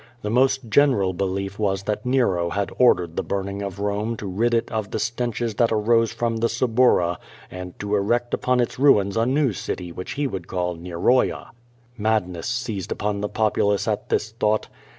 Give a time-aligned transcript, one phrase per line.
[0.23, 4.55] The most general belief was that Nero had ordered the burning of Rome to rid
[4.55, 7.19] it of the stenches that arose from the Suburra
[7.51, 11.51] and to erect upon its ruins a new city which he would call Neroia.
[11.99, 14.69] Madness seized upon the populace at this thought.